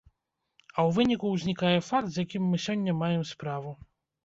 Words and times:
А 0.71 0.75
ў 0.75 0.89
выніку 0.99 1.25
ўзнікае 1.35 1.75
факт, 1.91 2.09
з 2.17 2.25
якім 2.27 2.43
мы 2.55 2.63
сёння 2.65 2.99
маем 3.05 3.23
справу. 3.37 3.79